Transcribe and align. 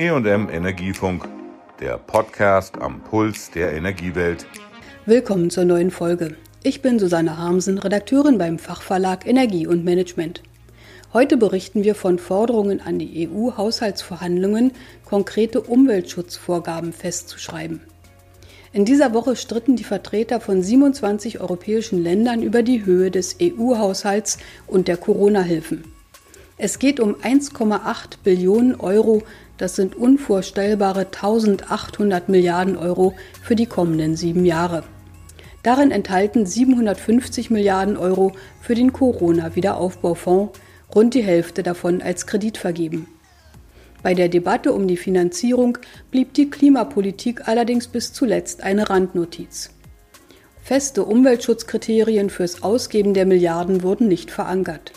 EM 0.00 0.48
Energiefunk, 0.48 1.28
der 1.78 1.98
Podcast 1.98 2.80
am 2.80 3.02
Puls 3.02 3.50
der 3.50 3.74
Energiewelt. 3.74 4.46
Willkommen 5.04 5.50
zur 5.50 5.66
neuen 5.66 5.90
Folge. 5.90 6.38
Ich 6.62 6.80
bin 6.80 6.98
Susanne 6.98 7.36
Harmsen, 7.36 7.76
Redakteurin 7.76 8.38
beim 8.38 8.58
Fachverlag 8.58 9.26
Energie 9.26 9.66
und 9.66 9.84
Management. 9.84 10.42
Heute 11.12 11.36
berichten 11.36 11.84
wir 11.84 11.94
von 11.94 12.18
Forderungen 12.18 12.80
an 12.80 12.98
die 12.98 13.28
EU-Haushaltsverhandlungen, 13.28 14.72
konkrete 15.04 15.60
Umweltschutzvorgaben 15.60 16.94
festzuschreiben. 16.94 17.82
In 18.72 18.86
dieser 18.86 19.12
Woche 19.12 19.36
stritten 19.36 19.76
die 19.76 19.84
Vertreter 19.84 20.40
von 20.40 20.62
27 20.62 21.42
europäischen 21.42 22.02
Ländern 22.02 22.42
über 22.42 22.62
die 22.62 22.86
Höhe 22.86 23.10
des 23.10 23.36
EU-Haushalts 23.38 24.38
und 24.66 24.88
der 24.88 24.96
Corona-Hilfen. 24.96 25.84
Es 26.62 26.78
geht 26.78 27.00
um 27.00 27.14
1,8 27.14 28.18
Billionen 28.22 28.78
Euro, 28.80 29.22
das 29.60 29.76
sind 29.76 29.94
unvorstellbare 29.94 31.00
1800 31.00 32.30
Milliarden 32.30 32.78
Euro 32.78 33.14
für 33.42 33.54
die 33.54 33.66
kommenden 33.66 34.16
sieben 34.16 34.46
Jahre. 34.46 34.84
Darin 35.62 35.90
enthalten 35.90 36.46
750 36.46 37.50
Milliarden 37.50 37.98
Euro 37.98 38.32
für 38.62 38.74
den 38.74 38.94
Corona-Wiederaufbaufonds, 38.94 40.58
rund 40.94 41.12
die 41.12 41.22
Hälfte 41.22 41.62
davon 41.62 42.00
als 42.00 42.26
Kredit 42.26 42.56
vergeben. 42.56 43.06
Bei 44.02 44.14
der 44.14 44.30
Debatte 44.30 44.72
um 44.72 44.88
die 44.88 44.96
Finanzierung 44.96 45.76
blieb 46.10 46.32
die 46.32 46.48
Klimapolitik 46.48 47.46
allerdings 47.46 47.86
bis 47.86 48.14
zuletzt 48.14 48.62
eine 48.62 48.88
Randnotiz. 48.88 49.72
Feste 50.62 51.04
Umweltschutzkriterien 51.04 52.30
fürs 52.30 52.62
Ausgeben 52.62 53.12
der 53.12 53.26
Milliarden 53.26 53.82
wurden 53.82 54.08
nicht 54.08 54.30
verankert. 54.30 54.92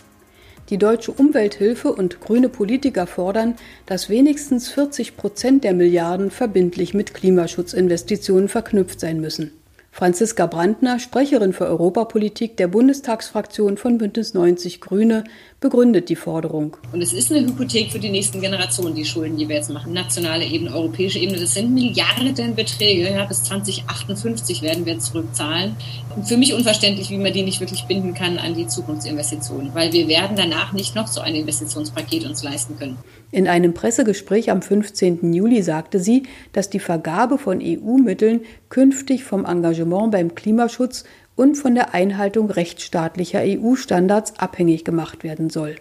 Die 0.74 0.80
deutsche 0.80 1.12
Umwelthilfe 1.12 1.94
und 1.94 2.20
grüne 2.20 2.50
Politiker 2.50 3.06
fordern, 3.06 3.54
dass 3.86 4.10
wenigstens 4.10 4.70
40 4.70 5.16
Prozent 5.16 5.64
der 5.64 5.76
Milliarden 5.76 6.32
verbindlich 6.32 6.96
mit 6.96 7.14
Klimaschutzinvestitionen 7.14 8.50
verknüpft 8.50 9.00
sein 9.00 9.22
müssen. 9.22 9.52
Franziska 9.96 10.48
Brandner, 10.48 10.98
Sprecherin 10.98 11.54
für 11.54 11.68
Europapolitik 11.68 12.58
der 12.58 12.68
Bundestagsfraktion 12.68 13.78
von 13.78 14.00
Bündnis 14.00 14.34
90 14.34 14.82
Grüne, 14.82 15.24
begründet 15.60 16.10
die 16.10 16.16
Forderung. 16.16 16.76
Und 16.92 17.04
es 17.04 17.14
ist 17.14 17.32
eine 17.32 17.46
Hypothek 17.46 17.92
für 17.92 18.00
die 18.00 18.10
nächsten 18.10 18.42
Generationen, 18.42 18.96
die 18.96 19.06
Schulden, 19.06 19.38
die 19.38 19.48
wir 19.48 19.58
jetzt 19.58 19.70
machen. 19.70 19.94
Nationale 19.94 20.46
Ebene, 20.46 20.74
europäische 20.74 21.20
Ebene. 21.20 21.40
Das 21.40 21.54
sind 21.54 21.72
Milliardenbeträge. 21.76 23.08
Ja, 23.08 23.26
bis 23.26 23.44
2058 23.44 24.64
werden 24.64 24.88
wir 24.88 24.98
zurückzahlen. 24.98 25.76
Und 26.16 26.28
für 26.28 26.38
mich 26.38 26.56
unverständlich, 26.56 27.12
wie 27.12 27.20
man 27.20 27.32
die 27.32 27.44
nicht 27.44 27.60
wirklich 27.60 27.86
binden 27.86 28.16
kann 28.16 28.40
an 28.40 28.56
die 28.56 28.66
Zukunftsinvestitionen. 28.66 29.76
Weil 29.76 29.94
wir 29.94 30.08
werden 30.08 30.36
danach 30.36 30.74
nicht 30.74 30.96
noch 30.96 31.06
so 31.06 31.22
ein 31.22 31.36
Investitionspaket 31.36 32.26
uns 32.26 32.42
leisten 32.42 32.80
können. 32.80 32.98
In 33.32 33.48
einem 33.48 33.74
Pressegespräch 33.76 34.50
am 34.50 34.62
15. 34.62 35.34
Juli 35.34 35.62
sagte 35.62 36.00
sie, 36.00 36.24
dass 36.52 36.70
die 36.70 36.80
Vergabe 36.80 37.38
von 37.38 37.62
EU-Mitteln 37.64 38.42
künftig 38.70 39.24
vom 39.24 39.46
Engagement 39.46 39.83
beim 39.86 40.36
Klimaschutz 40.36 41.04
und 41.36 41.56
von 41.56 41.76
der 41.76 41.94
Einhaltung 41.94 42.50
rechtsstaatlicher 42.50 43.42
EU-Standards 43.44 44.40
abhängig 44.40 44.84
gemacht 44.84 45.24
werden 45.24 45.50
soll. 45.50 45.76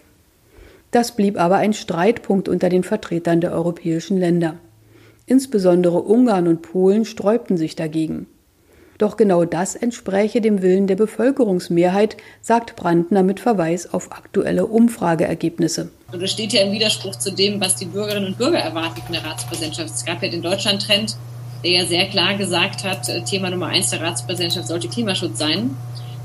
Das 0.90 1.16
blieb 1.16 1.40
aber 1.40 1.56
ein 1.56 1.72
Streitpunkt 1.72 2.48
unter 2.48 2.68
den 2.68 2.84
Vertretern 2.84 3.40
der 3.40 3.52
europäischen 3.52 4.18
Länder. 4.18 4.56
Insbesondere 5.26 6.02
Ungarn 6.02 6.48
und 6.48 6.62
Polen 6.62 7.04
sträubten 7.04 7.56
sich 7.56 7.76
dagegen. 7.76 8.26
Doch 8.98 9.16
genau 9.16 9.44
das 9.44 9.74
entspräche 9.74 10.40
dem 10.40 10.62
Willen 10.62 10.86
der 10.86 10.96
Bevölkerungsmehrheit, 10.96 12.16
sagt 12.40 12.76
Brandner 12.76 13.22
mit 13.22 13.40
Verweis 13.40 13.92
auf 13.92 14.12
aktuelle 14.12 14.66
Umfrageergebnisse. 14.66 15.90
Und 16.12 16.22
das 16.22 16.30
steht 16.30 16.52
ja 16.52 16.62
im 16.62 16.72
Widerspruch 16.72 17.16
zu 17.16 17.32
dem, 17.32 17.60
was 17.60 17.74
die 17.76 17.86
Bürgerinnen 17.86 18.28
und 18.28 18.38
Bürger 18.38 18.58
erwarten 18.58 19.00
von 19.00 19.12
der 19.12 19.24
Ratspräsidentschaft. 19.24 19.94
Es 19.94 20.04
gab 20.04 20.22
ja 20.22 20.28
den 20.28 20.42
Deutschland-Trend, 20.42 21.16
der 21.62 21.70
ja 21.70 21.86
sehr 21.86 22.06
klar 22.06 22.34
gesagt 22.34 22.84
hat, 22.84 23.08
äh, 23.08 23.22
Thema 23.22 23.50
Nummer 23.50 23.66
eins 23.66 23.90
der 23.90 24.00
Ratspräsidentschaft 24.00 24.68
sollte 24.68 24.88
Klimaschutz 24.88 25.38
sein. 25.38 25.76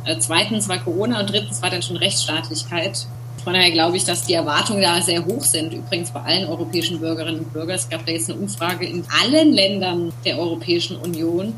Äh, 0.05 0.17
zweitens 0.19 0.69
war 0.69 0.79
Corona 0.79 1.19
und 1.19 1.29
drittens 1.29 1.61
war 1.61 1.69
dann 1.69 1.81
schon 1.81 1.97
Rechtsstaatlichkeit. 1.97 3.07
Von 3.43 3.53
daher 3.53 3.71
glaube 3.71 3.95
ich, 3.95 4.03
dass 4.03 4.23
die 4.23 4.33
Erwartungen 4.33 4.81
da 4.81 5.01
sehr 5.01 5.25
hoch 5.25 5.43
sind. 5.43 5.73
Übrigens 5.73 6.11
bei 6.11 6.21
allen 6.21 6.49
europäischen 6.49 6.99
Bürgerinnen 6.99 7.39
und 7.39 7.53
Bürgern. 7.53 7.75
Es 7.75 7.89
gab 7.89 8.05
da 8.05 8.11
jetzt 8.11 8.29
eine 8.29 8.39
Umfrage 8.39 8.85
in 8.85 9.05
allen 9.21 9.53
Ländern 9.53 10.11
der 10.25 10.37
Europäischen 10.37 10.97
Union. 10.97 11.53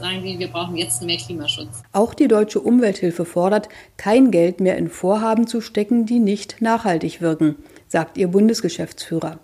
Sagen 0.00 0.22
die, 0.22 0.38
wir 0.38 0.48
brauchen 0.48 0.76
jetzt 0.76 1.02
mehr 1.02 1.18
Klimaschutz. 1.18 1.82
Auch 1.92 2.14
die 2.14 2.28
deutsche 2.28 2.60
Umwelthilfe 2.60 3.24
fordert, 3.24 3.68
kein 3.96 4.30
Geld 4.30 4.60
mehr 4.60 4.76
in 4.76 4.88
Vorhaben 4.88 5.46
zu 5.46 5.60
stecken, 5.60 6.06
die 6.06 6.18
nicht 6.18 6.62
nachhaltig 6.62 7.20
wirken, 7.20 7.56
sagt 7.88 8.16
ihr 8.16 8.28
Bundesgeschäftsführer. 8.28 9.38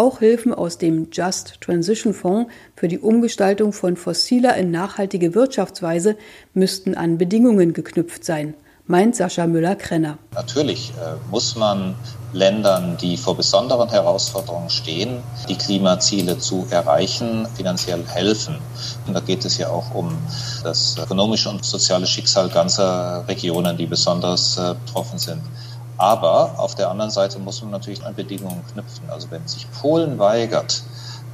Auch 0.00 0.20
Hilfen 0.20 0.54
aus 0.54 0.78
dem 0.78 1.08
Just 1.12 1.60
Transition 1.60 2.14
Fonds 2.14 2.50
für 2.74 2.88
die 2.88 2.98
Umgestaltung 2.98 3.74
von 3.74 3.98
fossiler 3.98 4.56
in 4.56 4.70
nachhaltige 4.70 5.34
Wirtschaftsweise 5.34 6.16
müssten 6.54 6.94
an 6.94 7.18
Bedingungen 7.18 7.74
geknüpft 7.74 8.24
sein, 8.24 8.54
meint 8.86 9.14
Sascha 9.14 9.46
Müller-Krenner. 9.46 10.16
Natürlich 10.32 10.94
äh, 10.96 11.16
muss 11.30 11.54
man 11.54 11.96
Ländern, 12.32 12.96
die 12.96 13.18
vor 13.18 13.36
besonderen 13.36 13.90
Herausforderungen 13.90 14.70
stehen, 14.70 15.18
die 15.50 15.56
Klimaziele 15.56 16.38
zu 16.38 16.66
erreichen, 16.70 17.46
finanziell 17.54 18.02
helfen. 18.06 18.56
Und 19.06 19.12
da 19.12 19.20
geht 19.20 19.44
es 19.44 19.58
ja 19.58 19.68
auch 19.68 19.94
um 19.94 20.16
das 20.64 20.96
ökonomische 20.96 21.50
und 21.50 21.62
soziale 21.62 22.06
Schicksal 22.06 22.48
ganzer 22.48 23.22
Regionen, 23.28 23.76
die 23.76 23.84
besonders 23.84 24.56
äh, 24.56 24.74
betroffen 24.86 25.18
sind. 25.18 25.42
Aber 26.00 26.54
auf 26.56 26.74
der 26.74 26.90
anderen 26.90 27.10
Seite 27.10 27.38
muss 27.38 27.60
man 27.60 27.72
natürlich 27.72 28.02
an 28.06 28.14
Bedingungen 28.14 28.64
knüpfen. 28.72 29.10
Also 29.10 29.30
wenn 29.30 29.46
sich 29.46 29.70
Polen 29.70 30.18
weigert, 30.18 30.82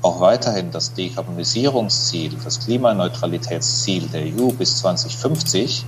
auch 0.02 0.20
weiterhin 0.20 0.72
das 0.72 0.92
Dekarbonisierungsziel, 0.92 2.32
das 2.42 2.58
Klimaneutralitätsziel 2.64 4.08
der 4.08 4.22
EU 4.22 4.48
bis 4.50 4.78
2050 4.78 5.86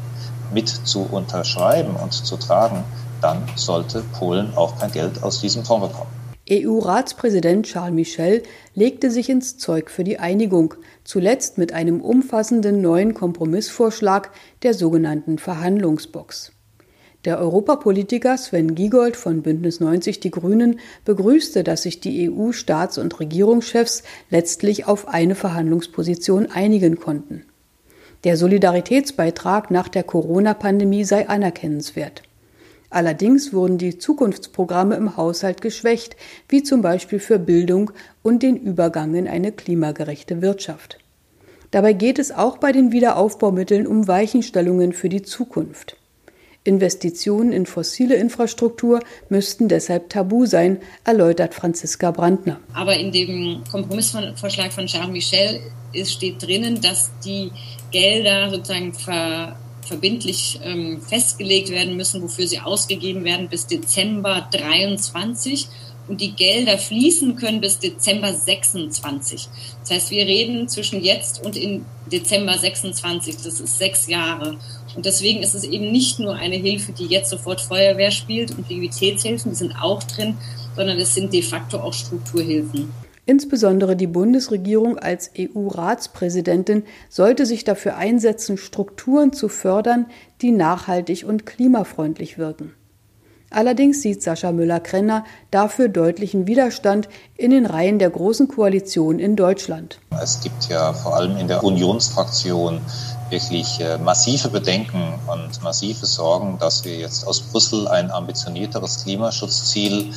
mit 0.54 0.68
zu 0.68 1.08
unterschreiben 1.10 1.96
und 1.96 2.12
zu 2.12 2.36
tragen, 2.36 2.84
dann 3.20 3.42
sollte 3.56 4.04
Polen 4.16 4.56
auch 4.56 4.78
kein 4.78 4.92
Geld 4.92 5.24
aus 5.24 5.40
diesem 5.40 5.64
Fonds 5.64 5.88
bekommen. 5.88 6.10
EU-Ratspräsident 6.48 7.66
Charles 7.66 7.94
Michel 7.94 8.44
legte 8.76 9.10
sich 9.10 9.28
ins 9.28 9.58
Zeug 9.58 9.90
für 9.90 10.04
die 10.04 10.20
Einigung, 10.20 10.74
zuletzt 11.02 11.58
mit 11.58 11.72
einem 11.72 12.00
umfassenden 12.00 12.80
neuen 12.80 13.12
Kompromissvorschlag 13.12 14.30
der 14.62 14.72
sogenannten 14.72 15.38
Verhandlungsbox. 15.38 16.52
Der 17.24 17.40
Europapolitiker 17.40 18.38
Sven 18.38 18.76
Giegold 18.76 19.16
von 19.16 19.42
Bündnis 19.42 19.80
90 19.80 20.20
Die 20.20 20.30
Grünen 20.30 20.78
begrüßte, 21.04 21.64
dass 21.64 21.82
sich 21.82 21.98
die 21.98 22.30
EU-Staats- 22.30 22.96
und 22.96 23.18
Regierungschefs 23.18 24.04
letztlich 24.30 24.86
auf 24.86 25.08
eine 25.08 25.34
Verhandlungsposition 25.34 26.46
einigen 26.46 27.00
konnten. 27.00 27.44
Der 28.22 28.36
Solidaritätsbeitrag 28.36 29.72
nach 29.72 29.88
der 29.88 30.04
Corona-Pandemie 30.04 31.02
sei 31.02 31.28
anerkennenswert. 31.28 32.22
Allerdings 32.88 33.52
wurden 33.52 33.78
die 33.78 33.98
Zukunftsprogramme 33.98 34.94
im 34.94 35.16
Haushalt 35.16 35.60
geschwächt, 35.60 36.16
wie 36.48 36.62
zum 36.62 36.82
Beispiel 36.82 37.18
für 37.18 37.40
Bildung 37.40 37.90
und 38.22 38.44
den 38.44 38.56
Übergang 38.56 39.14
in 39.16 39.26
eine 39.26 39.50
klimagerechte 39.50 40.40
Wirtschaft. 40.40 40.98
Dabei 41.72 41.94
geht 41.94 42.20
es 42.20 42.30
auch 42.30 42.58
bei 42.58 42.70
den 42.70 42.92
Wiederaufbaumitteln 42.92 43.88
um 43.88 44.06
Weichenstellungen 44.06 44.92
für 44.92 45.08
die 45.08 45.22
Zukunft. 45.22 45.97
Investitionen 46.68 47.52
in 47.52 47.66
fossile 47.66 48.14
Infrastruktur 48.16 49.00
müssten 49.30 49.68
deshalb 49.68 50.10
tabu 50.10 50.46
sein, 50.46 50.78
erläutert 51.04 51.54
Franziska 51.54 52.10
Brandner. 52.10 52.60
Aber 52.74 52.94
in 52.94 53.10
dem 53.10 53.62
Kompromissvorschlag 53.70 54.72
von 54.72 54.86
Charles 54.86 55.10
Michel 55.10 55.60
steht 56.04 56.42
drinnen, 56.42 56.80
dass 56.80 57.10
die 57.24 57.50
Gelder 57.90 58.50
sozusagen 58.50 58.92
ver 58.92 59.56
verbindlich 59.88 60.60
ähm, 60.62 61.00
festgelegt 61.00 61.70
werden 61.70 61.96
müssen, 61.96 62.22
wofür 62.22 62.46
sie 62.46 62.60
ausgegeben 62.60 63.24
werden 63.24 63.48
bis 63.48 63.66
Dezember 63.66 64.46
23 64.50 65.66
und 66.08 66.20
die 66.20 66.32
Gelder 66.32 66.78
fließen 66.78 67.36
können 67.36 67.60
bis 67.60 67.78
Dezember 67.78 68.32
26. 68.32 69.48
Das 69.80 69.90
heißt, 69.90 70.10
wir 70.10 70.26
reden 70.26 70.68
zwischen 70.68 71.02
jetzt 71.02 71.44
und 71.44 71.56
in 71.56 71.84
Dezember 72.10 72.56
26. 72.56 73.36
Das 73.36 73.60
ist 73.60 73.78
sechs 73.78 74.06
Jahre. 74.08 74.58
Und 74.96 75.06
deswegen 75.06 75.42
ist 75.42 75.54
es 75.54 75.64
eben 75.64 75.92
nicht 75.92 76.18
nur 76.18 76.34
eine 76.34 76.56
Hilfe, 76.56 76.92
die 76.92 77.06
jetzt 77.06 77.30
sofort 77.30 77.60
Feuerwehr 77.60 78.10
spielt 78.10 78.50
und 78.50 78.68
Liquiditätshilfen, 78.68 79.52
die 79.52 79.56
sind 79.56 79.74
auch 79.80 80.02
drin, 80.02 80.36
sondern 80.76 80.98
es 80.98 81.14
sind 81.14 81.32
de 81.32 81.42
facto 81.42 81.78
auch 81.78 81.92
Strukturhilfen. 81.92 82.92
Insbesondere 83.26 83.94
die 83.94 84.06
Bundesregierung 84.06 84.98
als 84.98 85.30
EU-Ratspräsidentin 85.38 86.84
sollte 87.10 87.44
sich 87.44 87.62
dafür 87.62 87.96
einsetzen, 87.96 88.56
Strukturen 88.56 89.34
zu 89.34 89.50
fördern, 89.50 90.06
die 90.40 90.50
nachhaltig 90.50 91.26
und 91.28 91.44
klimafreundlich 91.44 92.38
wirken. 92.38 92.72
Allerdings 93.50 94.02
sieht 94.02 94.22
Sascha 94.22 94.52
Müller-Krenner 94.52 95.24
dafür 95.50 95.88
deutlichen 95.88 96.46
Widerstand 96.46 97.08
in 97.36 97.50
den 97.50 97.64
Reihen 97.64 97.98
der 97.98 98.10
Großen 98.10 98.46
Koalition 98.48 99.18
in 99.18 99.36
Deutschland. 99.36 99.98
Es 100.22 100.40
gibt 100.40 100.68
ja 100.68 100.92
vor 100.92 101.16
allem 101.16 101.36
in 101.38 101.48
der 101.48 101.64
Unionsfraktion 101.64 102.80
wirklich 103.30 103.80
äh, 103.80 103.98
massive 103.98 104.48
Bedenken 104.48 105.14
und 105.26 105.62
massive 105.62 106.06
Sorgen, 106.06 106.58
dass 106.58 106.84
wir 106.84 106.96
jetzt 106.96 107.26
aus 107.26 107.40
Brüssel 107.40 107.88
ein 107.88 108.10
ambitionierteres 108.10 109.02
Klimaschutzziel 109.02 110.12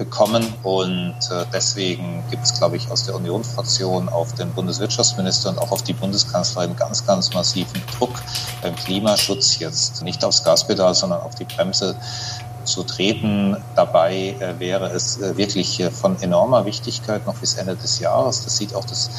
bekommen. 0.00 0.42
Und 0.62 1.16
äh, 1.30 1.44
deswegen 1.52 2.24
gibt 2.30 2.44
es, 2.44 2.58
glaube 2.58 2.76
ich, 2.76 2.90
aus 2.90 3.04
der 3.04 3.14
Unionsfraktion 3.14 4.08
auf 4.08 4.34
den 4.34 4.50
Bundeswirtschaftsminister 4.52 5.50
und 5.50 5.58
auch 5.58 5.70
auf 5.70 5.82
die 5.82 5.92
Bundeskanzlerin 5.92 6.74
ganz, 6.74 7.06
ganz 7.06 7.32
massiven 7.34 7.82
Druck 7.98 8.22
beim 8.62 8.74
Klimaschutz 8.74 9.58
jetzt 9.58 10.02
nicht 10.02 10.24
aufs 10.24 10.42
Gaspedal, 10.42 10.94
sondern 10.94 11.20
auf 11.20 11.34
die 11.34 11.44
Bremse 11.44 11.94
zu 12.70 12.84
treten. 12.84 13.56
Dabei 13.76 14.34
äh, 14.40 14.58
wäre 14.58 14.90
es 14.90 15.20
äh, 15.20 15.36
wirklich 15.36 15.80
äh, 15.80 15.90
von 15.90 16.20
enormer 16.22 16.64
Wichtigkeit 16.64 17.26
noch 17.26 17.36
bis 17.36 17.54
Ende 17.54 17.76
des 17.76 18.00
Jahres. 18.00 18.44
Das 18.44 18.56
sieht 18.56 18.74
auch 18.74 18.84
das 18.84 19.10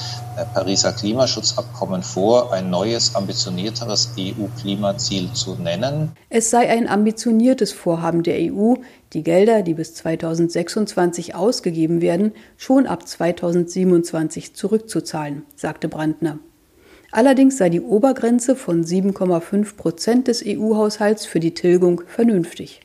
Pariser 0.53 0.93
Klimaschutzabkommen 0.93 2.03
vor, 2.03 2.53
ein 2.53 2.69
neues, 2.69 3.15
ambitionierteres 3.15 4.13
EU-Klimaziel 4.17 5.31
zu 5.33 5.55
nennen. 5.55 6.13
Es 6.29 6.49
sei 6.49 6.69
ein 6.69 6.87
ambitioniertes 6.87 7.73
Vorhaben 7.73 8.23
der 8.23 8.37
EU, 8.39 8.75
die 9.13 9.23
Gelder, 9.23 9.61
die 9.61 9.73
bis 9.73 9.93
2026 9.95 11.35
ausgegeben 11.35 12.01
werden, 12.01 12.31
schon 12.55 12.87
ab 12.87 13.07
2027 13.07 14.55
zurückzuzahlen, 14.55 15.45
sagte 15.55 15.89
Brandner. 15.89 16.39
Allerdings 17.11 17.57
sei 17.57 17.69
die 17.69 17.81
Obergrenze 17.81 18.55
von 18.55 18.85
7,5 18.85 19.75
Prozent 19.75 20.27
des 20.29 20.43
EU-Haushalts 20.45 21.25
für 21.25 21.41
die 21.41 21.53
Tilgung 21.53 22.03
vernünftig. 22.07 22.81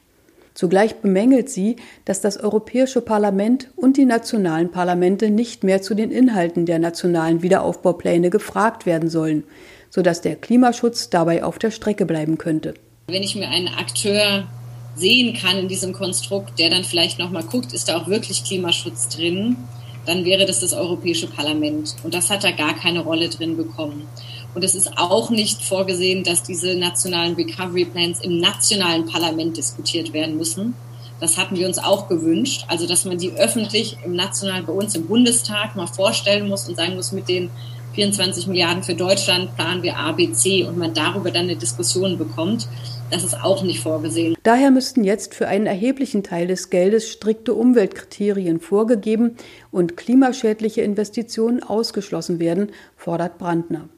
Zugleich 0.56 0.96
bemängelt 0.96 1.50
sie, 1.50 1.76
dass 2.06 2.22
das 2.22 2.38
Europäische 2.38 3.02
Parlament 3.02 3.68
und 3.76 3.98
die 3.98 4.06
nationalen 4.06 4.70
Parlamente 4.70 5.28
nicht 5.28 5.64
mehr 5.64 5.82
zu 5.82 5.94
den 5.94 6.10
Inhalten 6.10 6.64
der 6.64 6.78
nationalen 6.78 7.42
Wiederaufbaupläne 7.42 8.30
gefragt 8.30 8.86
werden 8.86 9.10
sollen, 9.10 9.44
sodass 9.90 10.22
der 10.22 10.34
Klimaschutz 10.34 11.10
dabei 11.10 11.44
auf 11.44 11.58
der 11.58 11.70
Strecke 11.70 12.06
bleiben 12.06 12.38
könnte. 12.38 12.72
Wenn 13.08 13.22
ich 13.22 13.36
mir 13.36 13.50
einen 13.50 13.68
Akteur 13.68 14.48
sehen 14.94 15.36
kann 15.36 15.58
in 15.58 15.68
diesem 15.68 15.92
Konstrukt, 15.92 16.58
der 16.58 16.70
dann 16.70 16.84
vielleicht 16.84 17.18
noch 17.18 17.30
mal 17.30 17.44
guckt, 17.44 17.74
ist 17.74 17.90
da 17.90 17.98
auch 17.98 18.08
wirklich 18.08 18.42
Klimaschutz 18.42 19.10
drin, 19.10 19.58
dann 20.06 20.24
wäre 20.24 20.46
das 20.46 20.60
das 20.60 20.72
Europäische 20.72 21.26
Parlament. 21.26 21.96
Und 22.02 22.14
das 22.14 22.30
hat 22.30 22.44
da 22.44 22.50
gar 22.52 22.74
keine 22.74 23.00
Rolle 23.00 23.28
drin 23.28 23.58
bekommen. 23.58 24.08
Und 24.56 24.64
es 24.64 24.74
ist 24.74 24.96
auch 24.96 25.28
nicht 25.28 25.62
vorgesehen, 25.62 26.24
dass 26.24 26.42
diese 26.42 26.76
nationalen 26.76 27.34
Recovery 27.34 27.84
Plans 27.84 28.20
im 28.22 28.38
nationalen 28.38 29.04
Parlament 29.04 29.58
diskutiert 29.58 30.14
werden 30.14 30.38
müssen. 30.38 30.74
Das 31.20 31.36
hatten 31.36 31.56
wir 31.56 31.66
uns 31.66 31.76
auch 31.76 32.08
gewünscht. 32.08 32.64
Also, 32.66 32.86
dass 32.86 33.04
man 33.04 33.18
die 33.18 33.32
öffentlich 33.32 33.98
im 34.02 34.16
nationalen, 34.16 34.64
bei 34.64 34.72
uns 34.72 34.94
im 34.94 35.06
Bundestag 35.06 35.76
mal 35.76 35.86
vorstellen 35.86 36.48
muss 36.48 36.66
und 36.70 36.76
sagen 36.76 36.94
muss, 36.94 37.12
mit 37.12 37.28
den 37.28 37.50
24 37.96 38.46
Milliarden 38.46 38.82
für 38.82 38.94
Deutschland 38.94 39.54
planen 39.56 39.82
wir 39.82 39.98
ABC 39.98 40.64
und 40.64 40.78
man 40.78 40.94
darüber 40.94 41.30
dann 41.30 41.44
eine 41.44 41.56
Diskussion 41.56 42.16
bekommt. 42.16 42.66
Das 43.10 43.24
ist 43.24 43.38
auch 43.38 43.62
nicht 43.62 43.80
vorgesehen. 43.80 44.36
Daher 44.42 44.70
müssten 44.70 45.04
jetzt 45.04 45.34
für 45.34 45.48
einen 45.48 45.66
erheblichen 45.66 46.22
Teil 46.22 46.46
des 46.46 46.70
Geldes 46.70 47.10
strikte 47.12 47.52
Umweltkriterien 47.52 48.60
vorgegeben 48.60 49.36
und 49.70 49.98
klimaschädliche 49.98 50.80
Investitionen 50.80 51.62
ausgeschlossen 51.62 52.38
werden, 52.38 52.70
fordert 52.96 53.36
Brandner. 53.36 53.90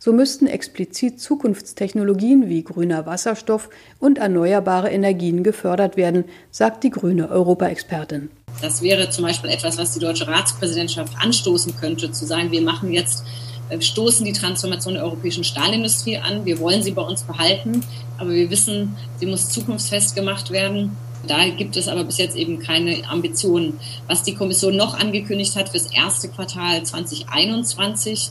So 0.00 0.12
müssten 0.12 0.46
explizit 0.46 1.20
Zukunftstechnologien 1.20 2.48
wie 2.48 2.62
grüner 2.62 3.04
Wasserstoff 3.04 3.68
und 3.98 4.18
erneuerbare 4.18 4.90
Energien 4.90 5.42
gefördert 5.42 5.96
werden, 5.96 6.24
sagt 6.52 6.84
die 6.84 6.90
grüne 6.90 7.28
Europaexpertin. 7.28 8.30
Das 8.62 8.80
wäre 8.80 9.10
zum 9.10 9.24
Beispiel 9.24 9.50
etwas, 9.50 9.76
was 9.76 9.94
die 9.94 9.98
deutsche 9.98 10.28
Ratspräsidentschaft 10.28 11.14
anstoßen 11.20 11.74
könnte, 11.80 12.12
zu 12.12 12.26
sagen, 12.26 12.52
wir 12.52 12.62
machen 12.62 12.92
jetzt 12.92 13.24
äh, 13.70 13.80
stoßen 13.80 14.24
die 14.24 14.32
Transformation 14.32 14.94
der 14.94 15.04
europäischen 15.04 15.42
Stahlindustrie 15.42 16.18
an. 16.18 16.44
Wir 16.44 16.60
wollen 16.60 16.82
sie 16.82 16.92
bei 16.92 17.02
uns 17.02 17.22
behalten, 17.22 17.84
aber 18.18 18.30
wir 18.30 18.50
wissen, 18.50 18.96
sie 19.18 19.26
muss 19.26 19.50
zukunftsfest 19.50 20.14
gemacht 20.14 20.50
werden. 20.50 20.96
Da 21.26 21.48
gibt 21.48 21.76
es 21.76 21.88
aber 21.88 22.04
bis 22.04 22.18
jetzt 22.18 22.36
eben 22.36 22.60
keine 22.60 23.02
Ambitionen. 23.08 23.78
Was 24.06 24.22
die 24.22 24.34
Kommission 24.34 24.76
noch 24.76 24.94
angekündigt 24.94 25.56
hat 25.56 25.70
fürs 25.70 25.92
erste 25.92 26.28
Quartal 26.28 26.84
2021, 26.84 28.30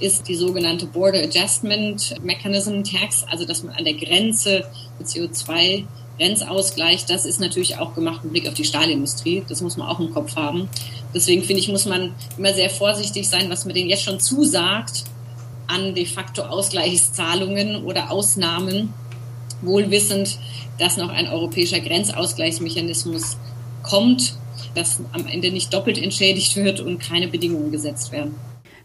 ist 0.00 0.28
die 0.28 0.34
sogenannte 0.34 0.86
Border 0.86 1.22
Adjustment 1.22 2.14
Mechanism 2.22 2.82
Tax, 2.82 3.24
also 3.30 3.44
dass 3.44 3.62
man 3.62 3.74
an 3.74 3.84
der 3.84 3.94
Grenze 3.94 4.64
CO2 5.02 5.84
Grenzausgleich, 6.18 7.06
das 7.06 7.24
ist 7.24 7.40
natürlich 7.40 7.78
auch 7.78 7.94
gemacht 7.94 8.24
mit 8.24 8.32
Blick 8.32 8.48
auf 8.48 8.54
die 8.54 8.64
Stahlindustrie. 8.64 9.44
Das 9.48 9.60
muss 9.60 9.76
man 9.76 9.88
auch 9.88 10.00
im 10.00 10.12
Kopf 10.12 10.36
haben. 10.36 10.68
Deswegen 11.14 11.42
finde 11.42 11.60
ich, 11.60 11.68
muss 11.68 11.86
man 11.86 12.14
immer 12.36 12.52
sehr 12.52 12.70
vorsichtig 12.70 13.28
sein, 13.28 13.48
was 13.48 13.64
man 13.64 13.74
denen 13.74 13.88
jetzt 13.88 14.02
schon 14.02 14.20
zusagt 14.20 15.04
an 15.68 15.94
de 15.94 16.06
facto 16.06 16.42
Ausgleichszahlungen 16.42 17.84
oder 17.84 18.10
Ausnahmen, 18.10 18.92
wohlwissend, 19.62 20.38
dass 20.78 20.96
noch 20.96 21.08
ein 21.08 21.28
europäischer 21.28 21.80
Grenzausgleichsmechanismus 21.80 23.36
kommt, 23.82 24.34
dass 24.74 25.00
am 25.12 25.26
Ende 25.26 25.50
nicht 25.50 25.72
doppelt 25.72 25.98
entschädigt 25.98 26.56
wird 26.56 26.80
und 26.80 26.98
keine 26.98 27.28
Bedingungen 27.28 27.70
gesetzt 27.70 28.12
werden. 28.12 28.34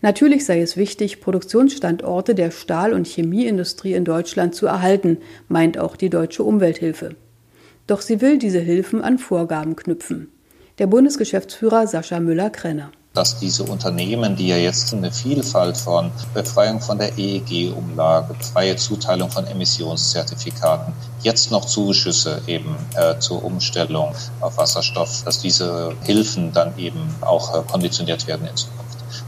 Natürlich 0.04 0.46
sei 0.46 0.60
es 0.60 0.76
wichtig, 0.76 1.22
Produktionsstandorte 1.22 2.36
der 2.36 2.52
Stahl- 2.52 2.92
und 2.92 3.08
Chemieindustrie 3.08 3.94
in 3.94 4.04
Deutschland 4.04 4.54
zu 4.54 4.66
erhalten, 4.66 5.20
meint 5.48 5.78
auch 5.78 5.96
die 5.96 6.10
Deutsche 6.10 6.44
Umwelthilfe. 6.44 7.16
Doch 7.88 8.02
sie 8.02 8.20
will 8.20 8.38
diese 8.38 8.60
Hilfen 8.60 9.02
an 9.02 9.18
Vorgaben 9.18 9.78
knüpfen. 9.78 10.28
Der 10.78 10.88
Bundesgeschäftsführer 10.88 11.88
Sascha 11.88 12.20
Müller-Krenner 12.20 12.92
dass 13.14 13.38
diese 13.38 13.64
Unternehmen, 13.64 14.36
die 14.36 14.48
ja 14.48 14.58
jetzt 14.58 14.92
eine 14.92 15.12
Vielfalt 15.12 15.78
von 15.78 16.12
Befreiung 16.34 16.82
von 16.82 16.98
der 16.98 17.16
EEG-Umlage, 17.16 18.34
freie 18.42 18.76
Zuteilung 18.76 19.30
von 19.30 19.46
Emissionszertifikaten, 19.46 20.94
jetzt 21.22 21.52
noch 21.52 21.66
Zuschüsse 21.66 22.42
eben 22.48 22.76
äh, 22.96 23.20
zur 23.20 23.46
Umstellung 23.46 24.16
auf 24.42 24.58
Wasserstoff, 24.58 25.24
dass 25.26 25.40
diese 25.40 25.94
Hilfen 26.02 26.54
dann 26.54 26.76
eben 26.80 27.08
auch 27.22 27.56
äh, 27.56 27.62
konditioniert 27.72 28.26
werden 28.26 28.48
in 28.48 28.58
Zukunft 28.58 28.83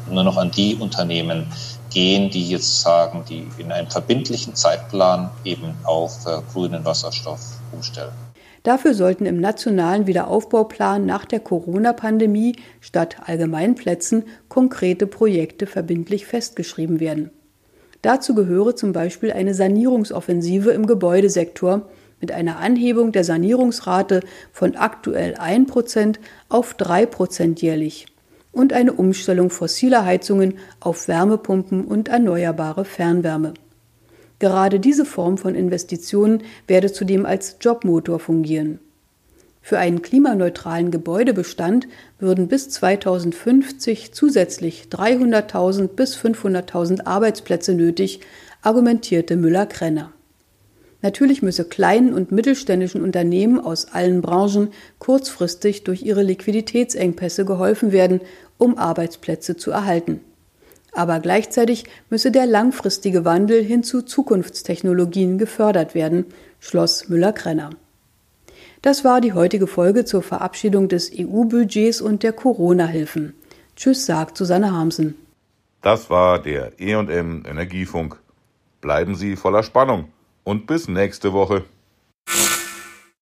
nur 0.10 0.24
noch 0.24 0.38
an 0.38 0.52
die 0.52 0.76
Unternehmen 0.76 1.48
gehen, 1.92 2.30
die 2.30 2.50
jetzt 2.50 2.82
sagen, 2.82 3.24
die 3.28 3.48
in 3.58 3.72
einem 3.72 3.90
verbindlichen 3.90 4.56
Zeitplan 4.56 5.32
eben 5.44 5.74
auf 5.84 6.26
äh, 6.26 6.42
grünen 6.52 6.84
Wasserstoff 6.84 7.40
umstellen. 7.72 8.12
Dafür 8.64 8.96
sollten 8.96 9.28
im 9.28 9.40
nationalen 9.40 10.08
Wiederaufbauplan 10.08 11.06
nach 11.06 11.26
der 11.26 11.40
Corona-Pandemie 11.40 12.56
statt 12.82 13.18
Allgemeinplätzen 13.26 14.24
konkrete 14.50 15.06
Projekte 15.06 15.68
verbindlich 15.68 16.26
festgeschrieben 16.26 17.00
werden. 17.00 17.30
Dazu 18.02 18.34
gehöre 18.36 18.76
zum 18.76 18.92
Beispiel 18.92 19.32
eine 19.32 19.54
Sanierungsoffensive 19.54 20.72
im 20.72 20.88
Gebäudesektor 20.88 21.84
mit 22.20 22.32
einer 22.32 22.58
Anhebung 22.58 23.12
der 23.12 23.24
Sanierungsrate 23.24 24.22
von 24.52 24.76
aktuell 24.76 25.36
1% 25.36 26.16
auf 26.50 26.76
3% 26.76 27.62
jährlich 27.62 28.08
und 28.56 28.74
eine 28.74 28.94
Umstellung 28.94 29.50
fossiler 29.50 30.06
Heizungen 30.06 30.56
auf 30.80 31.08
Wärmepumpen 31.08 31.86
und 31.86 32.08
erneuerbare 32.08 32.86
Fernwärme. 32.86 33.54
Gerade 34.40 34.80
diese 34.80 35.06
Form 35.06 35.38
von 35.38 35.56
Investitionen 35.56 36.44
werde 36.68 36.92
zudem 36.92 37.26
als 37.26 37.58
Jobmotor 37.62 38.20
fungieren. 38.20 38.80
Für 39.62 39.78
einen 39.80 40.02
klimaneutralen 40.02 40.92
Gebäudebestand 40.92 41.88
würden 42.20 42.48
bis 42.48 42.70
2050 42.70 44.14
zusätzlich 44.14 44.88
300.000 44.92 45.88
bis 45.88 46.16
500.000 46.16 47.06
Arbeitsplätze 47.06 47.74
nötig, 47.74 48.22
argumentierte 48.62 49.36
Müller-Krenner. 49.36 50.12
Natürlich 51.02 51.44
müsse 51.44 51.66
kleinen 51.66 52.14
und 52.14 52.32
mittelständischen 52.32 53.04
Unternehmen 53.04 53.60
aus 53.60 53.86
allen 53.94 54.22
Branchen 54.22 54.70
kurzfristig 54.98 55.84
durch 55.84 56.02
ihre 56.02 56.24
Liquiditätsengpässe 56.24 57.46
geholfen 57.46 57.92
werden, 57.92 58.22
um 58.58 58.78
Arbeitsplätze 58.78 59.58
zu 59.58 59.72
erhalten. 59.72 60.22
Aber 60.94 61.20
gleichzeitig 61.20 61.86
müsse 62.10 62.32
der 62.32 62.46
langfristige 62.46 63.26
Wandel 63.26 63.64
hin 63.64 63.84
zu 63.84 64.02
Zukunftstechnologien 64.02 65.38
gefördert 65.38 65.94
werden, 65.94 66.26
schloss 66.60 67.10
Müller-Krenner. 67.10 67.72
Das 68.82 69.04
war 69.04 69.20
die 69.20 69.34
heutige 69.34 69.68
Folge 69.68 70.06
zur 70.06 70.24
Verabschiedung 70.24 70.88
des 70.88 71.12
EU-Budgets 71.12 72.02
und 72.02 72.24
der 72.24 72.34
Corona-Hilfen. 72.34 73.34
Tschüss, 73.76 74.06
sagt 74.06 74.38
Susanne 74.38 74.72
Harmsen. 74.72 75.16
Das 75.82 76.10
war 76.10 76.40
der 76.42 76.80
EM 76.80 77.44
Energiefunk. 77.46 78.20
Bleiben 78.82 79.16
Sie 79.16 79.36
voller 79.36 79.64
Spannung 79.64 80.10
und 80.44 80.68
bis 80.68 80.88
nächste 80.88 81.34
Woche. 81.34 81.66